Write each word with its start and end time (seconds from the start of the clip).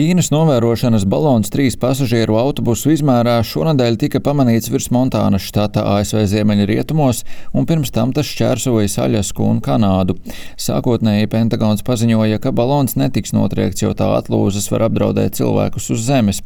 Ķīnas 0.00 0.30
novērošanas 0.32 1.02
balons 1.12 1.50
trīs 1.52 1.74
pasažieru 1.76 2.38
autobusu 2.40 2.94
izmērā 2.94 3.34
šonadēļ 3.44 3.98
tika 4.00 4.22
pamanīts 4.24 4.70
virs 4.72 4.86
Montānas 4.94 5.44
štata 5.44 5.82
ASV 5.98 6.22
ziemeļrietumos, 6.30 7.18
un 7.52 7.66
pirms 7.68 7.92
tam 7.92 8.14
tas 8.16 8.30
šķērsoja 8.30 8.88
Aļasku 9.04 9.44
un 9.44 9.58
Kanādu. 9.60 10.16
Sākotnēji 10.56 11.28
Pentagons 11.28 11.84
paziņoja, 11.84 12.38
ka 12.40 12.52
balons 12.56 12.96
netiks 12.96 13.34
notriekts, 13.36 13.82
jo 13.84 13.90
tā 13.98 14.08
atlūzas 14.16 14.70
var 14.72 14.86
apdraudēt 14.86 15.36
cilvēkus 15.36 15.90
uz 15.92 16.06
zemes. 16.06 16.40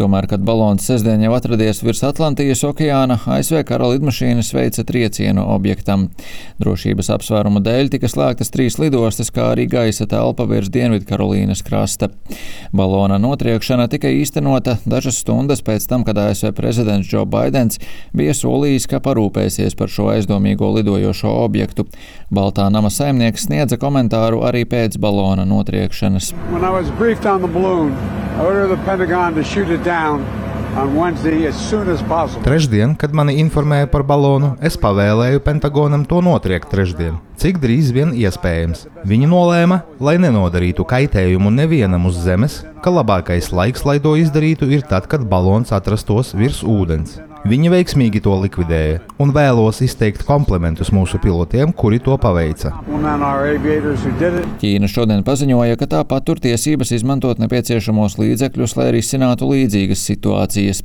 Tomēr, 0.00 0.24
kad 0.30 0.40
balons 0.48 0.88
sestdien 0.88 1.26
jau 1.26 1.34
atradies 1.36 1.82
virs 1.84 2.00
Atlantijas 2.08 2.64
okeāna, 2.64 3.20
ASV 3.36 3.66
kara 3.68 3.92
lidmašīnas 3.92 4.54
veica 4.56 4.86
triecienu 4.88 5.44
objektam. 5.58 6.08
Drošības 6.56 7.12
apsvērumu 7.18 7.60
dēļ 7.68 7.92
tika 7.98 8.08
slēgtas 8.08 8.54
trīs 8.56 8.80
lidostas, 8.80 9.28
kā 9.28 9.50
arī 9.52 9.68
gaisa 9.76 10.08
telpa 10.08 10.48
virs 10.48 10.72
Dienvidkarolīnas 10.72 11.66
krasta. 11.68 12.08
Balona 12.94 13.16
notriekšana 13.18 13.88
tika 13.90 14.06
īstenota 14.06 14.76
dažas 14.86 15.16
stundas 15.18 15.64
pēc 15.66 15.82
tam, 15.90 16.04
kad 16.06 16.18
ASV 16.20 16.52
prezidents 16.54 17.08
Joe 17.10 17.26
Bidenis 17.26 17.80
bija 18.14 18.30
solījis, 18.38 18.86
ka 18.86 19.00
parūpēsies 19.02 19.74
par 19.74 19.90
šo 19.90 20.12
aizdomīgo 20.12 20.68
lidojošo 20.76 21.32
objektu. 21.42 21.88
Baltā 22.30 22.68
nama 22.70 22.92
saimnieks 22.94 23.48
sniedza 23.48 23.80
komentāru 23.82 24.44
arī 24.46 24.62
pēc 24.70 25.00
balona 25.02 25.42
notriekšanas. 25.42 26.30
Trešdien, 32.42 32.96
kad 32.98 33.12
mani 33.14 33.36
informēja 33.38 33.86
par 33.92 34.02
balonu, 34.06 34.48
es 34.58 34.74
pavēlēju 34.82 35.42
Pentagonam 35.46 36.02
to 36.10 36.18
notriekt 36.18 36.66
trešdien, 36.72 37.20
cik 37.38 37.60
drīz 37.62 37.92
vien 37.94 38.10
iespējams. 38.10 38.88
Viņi 39.06 39.28
nolēma, 39.30 39.84
lai 40.02 40.16
nenodarītu 40.18 40.82
kaitējumu 40.90 41.52
nevienam 41.54 42.08
uz 42.10 42.18
Zemes, 42.24 42.64
ka 42.82 42.90
labākais 42.90 43.52
laiks, 43.54 43.86
lai 43.86 44.00
to 44.02 44.16
izdarītu, 44.18 44.66
ir 44.74 44.82
tad, 44.90 45.06
kad 45.06 45.22
balons 45.30 45.70
atrastos 45.70 46.34
virs 46.34 46.64
ūdens. 46.66 47.20
Viņi 47.44 47.68
veiksmīgi 47.68 48.22
to 48.24 48.32
likvidēja, 48.40 49.02
un 49.20 49.28
vēlos 49.36 49.82
izteikt 49.84 50.22
komplimentus 50.24 50.88
mūsu 50.96 51.18
pilotiem, 51.20 51.74
kuri 51.76 51.98
to 52.00 52.14
paveica. 52.16 52.70
Ķīna 54.62 54.88
šodien 54.88 55.20
paziņoja, 55.26 55.76
ka 55.76 55.88
tā 55.92 56.00
patur 56.08 56.40
tiesības 56.40 56.94
izmantot 56.96 57.42
nepieciešamos 57.42 58.16
līdzekļus, 58.16 58.74
lai 58.78 58.86
risinātu 58.96 59.50
līdzīgas 59.50 60.06
situācijas. 60.08 60.80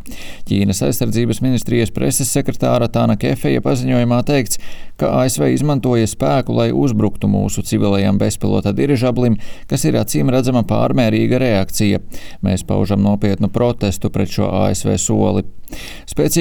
Ķīnas 0.50 0.84
aizsardzības 0.90 1.40
ministrijas 1.46 1.96
preses 1.96 2.34
sekretāra 2.36 2.90
Tāna 2.92 3.16
Kefeja 3.16 3.64
paziņojumā 3.64 4.20
teikts, 4.28 4.60
ka 5.00 5.14
ASV 5.22 5.54
izmantoja 5.54 6.10
spēku, 6.12 6.58
lai 6.60 6.74
uzbruktu 6.76 7.30
mūsu 7.32 7.64
civilajam 7.64 8.20
bezpilota 8.20 8.76
dirižablim, 8.76 9.40
kas 9.72 9.88
ir 9.88 9.96
acīm 10.02 10.28
redzama 10.36 10.66
pārmērīga 10.68 11.40
reakcija. 11.40 12.04
Mēs 12.44 12.68
paužam 12.68 13.00
nopietnu 13.08 13.48
protestu 13.48 14.12
pret 14.12 14.36
šo 14.36 14.52
ASV 14.66 14.98
soli. 15.00 15.48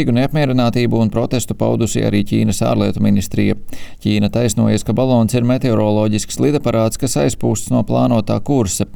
Spēcīgu 0.09 0.15
neapmierinātību 0.17 0.99
un 1.03 1.11
protestu 1.13 1.53
paudusi 1.55 2.01
arī 2.01 2.23
Ķīnas 2.25 2.63
ārlietu 2.65 3.03
ministrija. 3.05 3.57
Ķīna 4.01 4.31
taisnojas, 4.33 4.81
ka 4.81 4.95
balons 4.97 5.35
ir 5.37 5.45
meteoroloģisks 5.45 6.39
lidaparāts, 6.41 6.97
kas 6.97 7.17
aizpūsts 7.21 7.69
no 7.69 7.83
plānotā 7.85 8.39
kursa. 8.41 8.87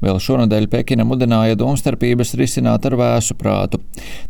Vēl 0.00 0.16
šonadēļ 0.16 0.68
Pekina 0.72 1.04
mudināja 1.04 1.58
domstarpības 1.60 2.32
risināt 2.40 2.86
ar 2.88 2.96
vēsu 2.96 3.36
prātu. 3.36 3.82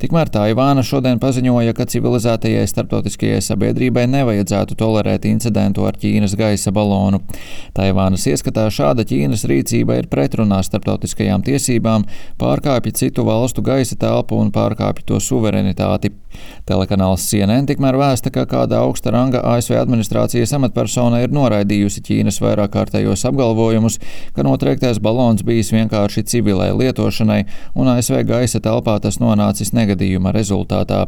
Tikmēr 0.03 0.33
Taivāna 0.35 0.83
šodien 0.83 1.21
paziņoja, 1.23 1.77
ka 1.79 1.87
civilizētajai 1.87 2.67
starptautiskajai 2.67 3.39
sabiedrībai 3.47 4.09
nevajadzētu 4.11 4.75
tolerēt 4.83 5.29
incidentu 5.31 5.87
ar 5.87 5.95
Ķīnas 5.95 6.35
gaisa 6.35 6.75
balonu. 6.75 7.23
Taivānas 7.79 8.27
ieskatā 8.27 8.67
šāda 8.67 9.07
Ķīnas 9.07 9.47
rīcība 9.47 10.01
ir 10.01 10.11
pretrunā 10.11 10.59
starptautiskajām 10.67 11.47
tiesībām, 11.47 12.09
pārkāpja 12.43 12.99
citu 13.05 13.29
valstu 13.31 13.63
gaisa 13.63 13.95
telpu 13.95 14.43
un 14.43 14.51
pārkāpja 14.51 15.07
to 15.13 15.23
suverenitāti. 15.23 16.11
Telekanāls 16.69 17.25
CNN 17.27 17.67
tikmēr 17.67 17.97
vēsta, 17.99 18.31
ka 18.35 18.45
kāda 18.51 18.83
augsta 18.85 19.11
ranga 19.15 19.41
ASV 19.55 19.77
administrācijas 19.81 20.53
amatpersona 20.59 21.23
ir 21.25 21.35
noraidījusi 21.35 22.03
Ķīnas 22.07 22.39
vairāk 22.43 22.73
kārtējos 22.77 23.25
apgalvojumus, 23.29 23.99
ka 24.37 24.45
notriektais 24.47 25.01
balons 25.03 25.43
bijis 25.47 25.73
vienkārši 25.75 26.25
civilai 26.33 26.71
lietošanai, 26.77 27.41
un 27.75 27.91
ASV 27.95 28.23
gaisa 28.29 28.61
telpā 28.63 28.99
tas 29.03 29.19
nonācis 29.23 29.75
negadījuma 29.77 30.33
rezultātā. 30.37 31.05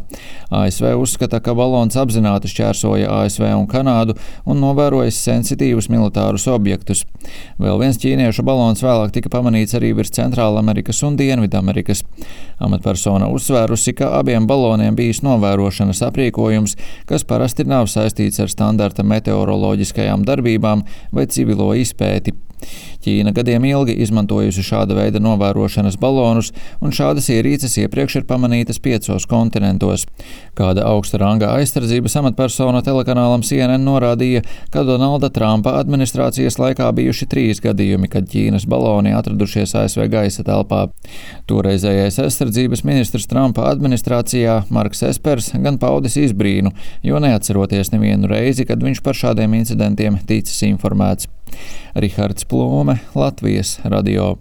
ASV 0.51 0.91
uzskata, 0.99 1.41
ka 1.45 1.55
balons 1.57 1.97
apzināti 2.01 2.51
šķērsoja 2.51 3.13
ASV 3.23 3.47
un 3.55 3.69
Kanādu 3.71 4.19
un 4.47 4.61
novērojas 4.63 5.23
sensitīvus 5.25 5.91
militārus 5.93 6.49
objektus. 6.51 7.05
Vēl 7.63 7.79
viens 7.81 7.99
ķīniešu 8.03 8.45
balons 8.47 8.83
vēlāk 8.85 9.15
tika 9.15 9.31
pamanīts 9.33 9.77
arī 9.79 9.95
virs 9.97 10.13
Centrālamerikas 10.15 11.03
un 11.07 11.17
Dienvidamerikas. 11.19 12.03
Amatpersona 12.65 13.31
uzsvērusi, 13.35 13.95
ka 13.99 14.13
abiem 14.19 14.47
baloniem 14.51 14.97
bijis 15.15 15.23
novērošanas 15.23 16.03
aprīkojums, 16.09 16.77
kas 17.07 17.25
parasti 17.25 17.65
nav 17.65 17.87
saistīts 17.87 18.41
ar 18.41 18.51
standarta 18.51 19.05
meteoroloģiskajām 19.05 20.25
darbībām 20.25 20.85
vai 21.13 21.27
civilo 21.27 21.75
izpēti. 21.75 22.35
Ķīna 23.05 23.35
gadiem 23.37 23.67
ilgi 23.69 23.99
izmantojusi 24.01 24.63
šāda 24.65 24.97
veida 24.97 25.21
novērošanas 25.21 25.99
balonus, 26.01 26.53
un 26.81 26.95
šādas 26.95 27.29
ierīces 27.35 27.77
iepriekš 27.83 28.21
ir 28.21 28.27
pamanītas 28.29 28.81
piecos 28.81 29.27
kontinentos. 29.29 30.07
Kāda 30.57 30.87
augsta 30.89 31.21
ranga 31.21 31.51
aizsardzības 31.59 32.17
amatpersona 32.21 32.81
telekanālam 32.87 33.45
CNN 33.45 33.85
norādīja, 33.85 34.45
ka 34.73 34.87
Donalda 34.89 35.29
Trumpa 35.35 35.77
administrācijas 35.83 36.57
laikā 36.63 36.89
bijuši 36.97 37.29
trīs 37.29 37.61
gadījumi, 37.65 38.09
kad 38.09 38.31
Ķīnas 38.33 38.65
baloni 38.71 39.13
atradušies 39.17 39.77
ASV 39.83 40.09
gaisa 40.15 40.47
telpā. 40.47 40.87
Toreizējais 41.51 42.23
aizsardzības 42.25 42.87
ministrs 42.89 43.29
Trumpa 43.29 43.69
administrācijā 43.75 44.63
Marks 44.73 45.05
Espers 45.11 45.53
gan 45.61 45.77
paudis 45.83 46.17
izbrīnu, 46.25 46.73
jo 47.05 47.21
neatceroties 47.21 47.93
nevienu 47.93 48.33
reizi, 48.33 48.65
kad 48.69 48.81
viņš 48.81 49.05
par 49.05 49.19
šādiem 49.19 49.61
incidentiem 49.61 50.23
ticis 50.25 50.65
informēts. 50.71 51.34
Rihards 51.95 52.47
Plūme, 52.51 52.97
Latvijas 53.15 53.77
radio. 53.85 54.33